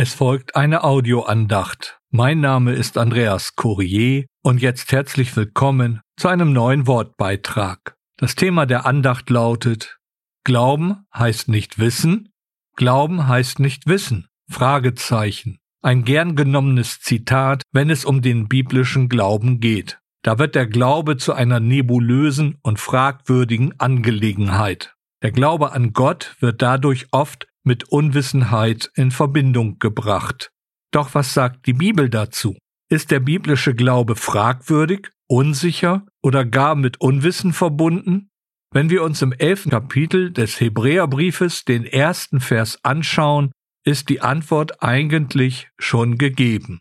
[0.00, 1.98] Es folgt eine Audioandacht.
[2.10, 7.96] Mein Name ist Andreas Courier und jetzt herzlich willkommen zu einem neuen Wortbeitrag.
[8.16, 9.98] Das Thema der Andacht lautet
[10.44, 12.28] Glauben heißt nicht wissen,
[12.76, 14.28] Glauben heißt nicht wissen.
[14.48, 15.58] Fragezeichen.
[15.82, 19.98] Ein gern genommenes Zitat, wenn es um den biblischen Glauben geht.
[20.22, 24.94] Da wird der Glaube zu einer nebulösen und fragwürdigen Angelegenheit.
[25.22, 30.50] Der Glaube an Gott wird dadurch oft mit Unwissenheit in Verbindung gebracht.
[30.90, 32.56] Doch was sagt die Bibel dazu?
[32.90, 38.30] Ist der biblische Glaube fragwürdig, unsicher oder gar mit Unwissen verbunden?
[38.72, 43.52] Wenn wir uns im elften Kapitel des Hebräerbriefes den ersten Vers anschauen,
[43.84, 46.80] ist die Antwort eigentlich schon gegeben.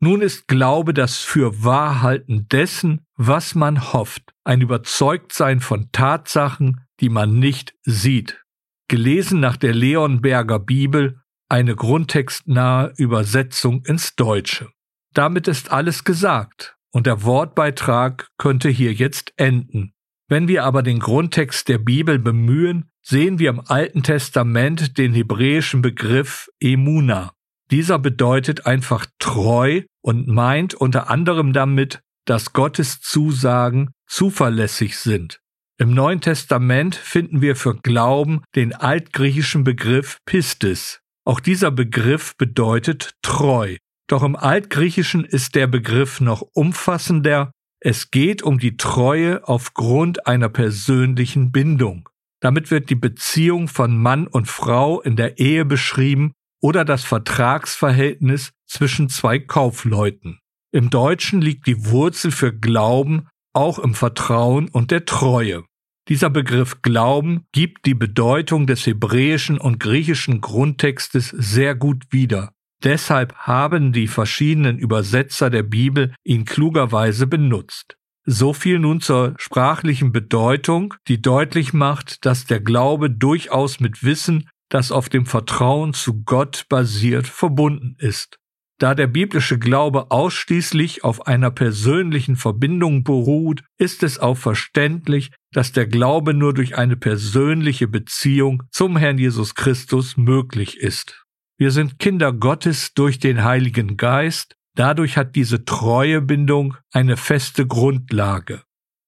[0.00, 7.38] Nun ist Glaube das Fürwahrhalten dessen, was man hofft, ein Überzeugtsein von Tatsachen, die man
[7.38, 8.41] nicht sieht
[8.88, 14.70] gelesen nach der Leonberger Bibel, eine grundtextnahe Übersetzung ins Deutsche.
[15.12, 19.92] Damit ist alles gesagt und der Wortbeitrag könnte hier jetzt enden.
[20.28, 25.82] Wenn wir aber den Grundtext der Bibel bemühen, sehen wir im Alten Testament den hebräischen
[25.82, 27.32] Begriff Emuna.
[27.70, 35.41] Dieser bedeutet einfach treu und meint unter anderem damit, dass Gottes Zusagen zuverlässig sind.
[35.82, 41.00] Im Neuen Testament finden wir für Glauben den altgriechischen Begriff Pistis.
[41.24, 43.78] Auch dieser Begriff bedeutet treu.
[44.06, 47.50] Doch im Altgriechischen ist der Begriff noch umfassender.
[47.80, 52.08] Es geht um die Treue aufgrund einer persönlichen Bindung.
[52.38, 56.30] Damit wird die Beziehung von Mann und Frau in der Ehe beschrieben
[56.60, 60.38] oder das Vertragsverhältnis zwischen zwei Kaufleuten.
[60.70, 65.64] Im Deutschen liegt die Wurzel für Glauben auch im Vertrauen und der Treue.
[66.08, 72.52] Dieser Begriff Glauben gibt die Bedeutung des hebräischen und griechischen Grundtextes sehr gut wieder.
[72.82, 77.96] Deshalb haben die verschiedenen Übersetzer der Bibel ihn klugerweise benutzt.
[78.24, 84.48] So viel nun zur sprachlichen Bedeutung, die deutlich macht, dass der Glaube durchaus mit Wissen,
[84.68, 88.38] das auf dem Vertrauen zu Gott basiert, verbunden ist.
[88.78, 95.72] Da der biblische Glaube ausschließlich auf einer persönlichen Verbindung beruht, ist es auch verständlich, dass
[95.72, 101.24] der Glaube nur durch eine persönliche Beziehung zum Herrn Jesus Christus möglich ist.
[101.58, 107.66] Wir sind Kinder Gottes durch den Heiligen Geist, dadurch hat diese treue Bindung eine feste
[107.66, 108.62] Grundlage.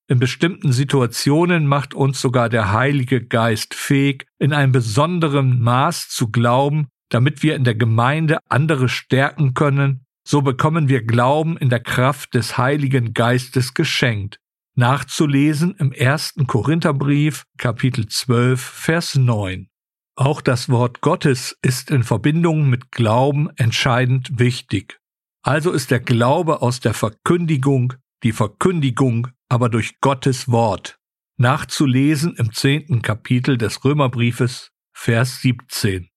[0.07, 6.31] In bestimmten Situationen macht uns sogar der Heilige Geist fähig, in einem besonderen Maß zu
[6.31, 11.81] glauben, damit wir in der Gemeinde andere stärken können, so bekommen wir Glauben in der
[11.81, 14.39] Kraft des Heiligen Geistes geschenkt.
[14.77, 19.69] Nachzulesen im ersten Korintherbrief, Kapitel 12, Vers 9.
[20.17, 24.99] Auch das Wort Gottes ist in Verbindung mit Glauben entscheidend wichtig.
[25.43, 30.99] Also ist der Glaube aus der Verkündigung, die Verkündigung aber durch Gottes Wort.
[31.37, 36.09] Nachzulesen im zehnten Kapitel des Römerbriefes, Vers 17.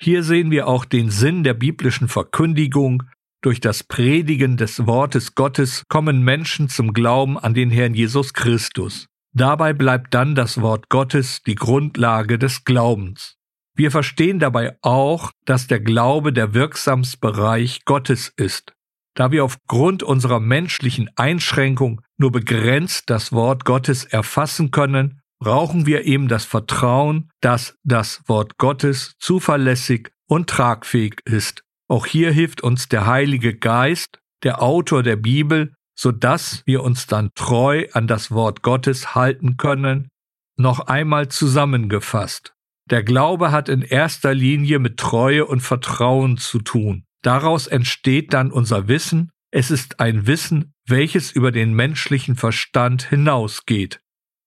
[0.00, 3.02] Hier sehen wir auch den Sinn der biblischen Verkündigung.
[3.44, 9.04] Durch das Predigen des Wortes Gottes kommen Menschen zum Glauben an den Herrn Jesus Christus.
[9.34, 13.36] Dabei bleibt dann das Wort Gottes die Grundlage des Glaubens.
[13.76, 18.72] Wir verstehen dabei auch, dass der Glaube der wirksamste Bereich Gottes ist.
[19.12, 26.06] Da wir aufgrund unserer menschlichen Einschränkung nur begrenzt das Wort Gottes erfassen können, brauchen wir
[26.06, 31.62] eben das Vertrauen, dass das Wort Gottes zuverlässig und tragfähig ist.
[31.94, 37.06] Auch hier hilft uns der Heilige Geist, der Autor der Bibel, so dass wir uns
[37.06, 40.08] dann treu an das Wort Gottes halten können.
[40.56, 42.52] Noch einmal zusammengefasst.
[42.90, 47.04] Der Glaube hat in erster Linie mit Treue und Vertrauen zu tun.
[47.22, 49.30] Daraus entsteht dann unser Wissen.
[49.52, 54.00] Es ist ein Wissen, welches über den menschlichen Verstand hinausgeht.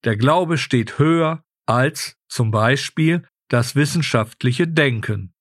[0.04, 5.32] Der Glaube steht höher als zum Beispiel das wissenschaftliche Denken.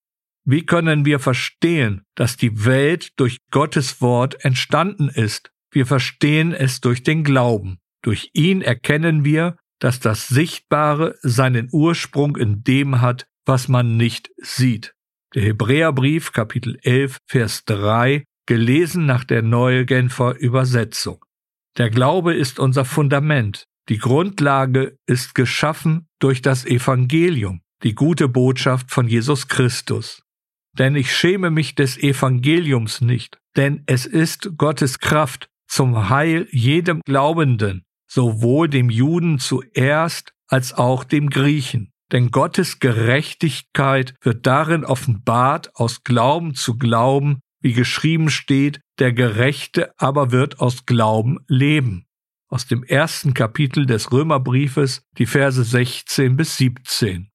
[0.49, 5.51] Wie können wir verstehen, dass die Welt durch Gottes Wort entstanden ist?
[5.73, 7.79] Wir verstehen es durch den Glauben.
[8.01, 14.31] Durch ihn erkennen wir, dass das Sichtbare seinen Ursprung in dem hat, was man nicht
[14.37, 14.95] sieht.
[15.35, 21.25] Der Hebräerbrief Kapitel 11 Vers 3 gelesen nach der Neue Genfer Übersetzung.
[21.77, 28.93] Der Glaube ist unser Fundament, die Grundlage ist geschaffen durch das Evangelium, die gute Botschaft
[28.93, 30.23] von Jesus Christus.
[30.79, 37.01] Denn ich schäme mich des Evangeliums nicht, denn es ist Gottes Kraft zum Heil jedem
[37.05, 41.93] Glaubenden, sowohl dem Juden zuerst als auch dem Griechen.
[42.13, 49.93] denn Gottes Gerechtigkeit wird darin offenbart, aus Glauben zu Glauben, wie geschrieben steht, der Gerechte
[49.99, 52.07] aber wird aus Glauben leben.
[52.49, 57.29] Aus dem ersten Kapitel des Römerbriefes, die Verse 16 bis 17.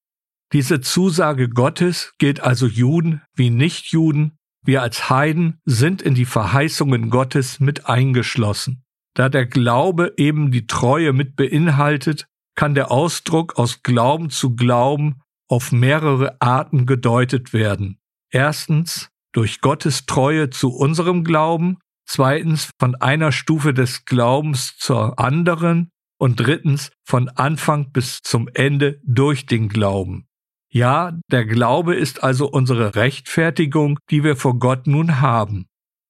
[0.53, 4.37] Diese Zusage Gottes gilt also Juden wie Nichtjuden.
[4.63, 8.83] Wir als Heiden sind in die Verheißungen Gottes mit eingeschlossen.
[9.13, 15.21] Da der Glaube eben die Treue mit beinhaltet, kann der Ausdruck aus Glauben zu Glauben
[15.47, 17.99] auf mehrere Arten gedeutet werden.
[18.29, 25.91] Erstens durch Gottes Treue zu unserem Glauben, zweitens von einer Stufe des Glaubens zur anderen
[26.17, 30.27] und drittens von Anfang bis zum Ende durch den Glauben.
[30.73, 35.65] Ja, der Glaube ist also unsere Rechtfertigung, die wir vor Gott nun haben.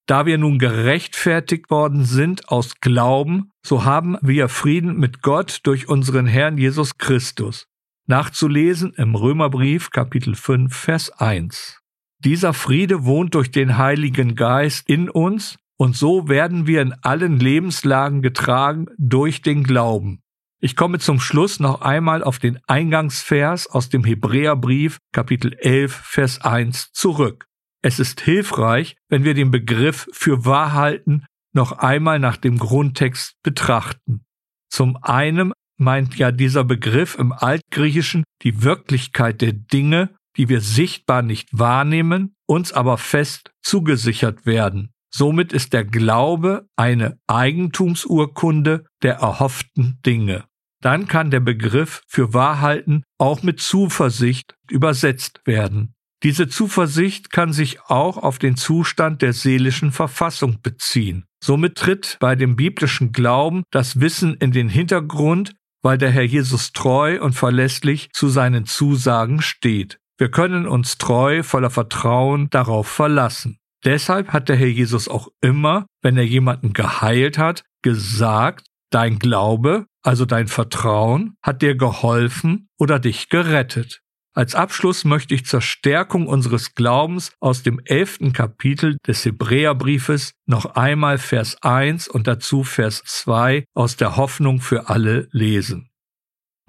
[0.06, 5.90] Da wir nun gerechtfertigt worden sind aus Glauben, so haben wir Frieden mit Gott durch
[5.90, 7.68] unseren Herrn Jesus Christus.
[8.08, 11.80] Nachzulesen im Römerbrief Kapitel 5 Vers 1.
[12.20, 17.40] Dieser Friede wohnt durch den Heiligen Geist in uns und so werden wir in allen
[17.40, 20.21] Lebenslagen getragen durch den Glauben.
[20.64, 26.42] Ich komme zum Schluss noch einmal auf den Eingangsvers aus dem Hebräerbrief Kapitel 11 Vers
[26.42, 27.48] 1 zurück.
[27.82, 34.24] Es ist hilfreich, wenn wir den Begriff für Wahrhalten noch einmal nach dem Grundtext betrachten.
[34.70, 41.24] Zum einen meint ja dieser Begriff im Altgriechischen die Wirklichkeit der Dinge, die wir sichtbar
[41.24, 44.94] nicht wahrnehmen, uns aber fest zugesichert werden.
[45.12, 50.46] Somit ist der Glaube eine Eigentumsurkunde der erhofften Dinge.
[50.82, 55.94] Dann kann der Begriff für Wahrhalten auch mit Zuversicht übersetzt werden.
[56.24, 61.26] Diese Zuversicht kann sich auch auf den Zustand der seelischen Verfassung beziehen.
[61.44, 66.74] Somit tritt bei dem biblischen Glauben das Wissen in den Hintergrund, weil der Herr Jesus
[66.74, 69.98] treu und verlässlich zu seinen Zusagen steht.
[70.20, 73.58] Wir können uns treu, voller Vertrauen darauf verlassen.
[73.84, 79.88] Deshalb hat der Herr Jesus auch immer, wenn er jemanden geheilt hat, gesagt, dein Glaube,
[80.02, 84.02] also dein Vertrauen, hat dir geholfen oder dich gerettet.
[84.34, 90.76] Als Abschluss möchte ich zur Stärkung unseres Glaubens aus dem elften Kapitel des Hebräerbriefes noch
[90.76, 95.90] einmal Vers 1 und dazu Vers 2 aus der Hoffnung für alle lesen.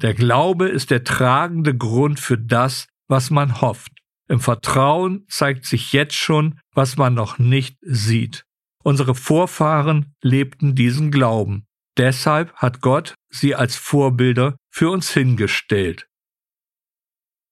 [0.02, 3.92] Der Glaube ist der tragende Grund für das, was man hofft.
[4.28, 8.44] Im Vertrauen zeigt sich jetzt schon, was man noch nicht sieht.
[8.82, 11.66] Unsere Vorfahren lebten diesen Glauben.
[11.98, 16.08] Deshalb hat Gott sie als Vorbilder für uns hingestellt.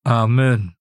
[0.04, 0.79] Amen.